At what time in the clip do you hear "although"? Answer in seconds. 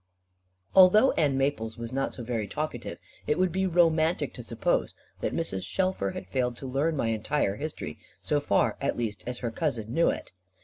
0.73-1.11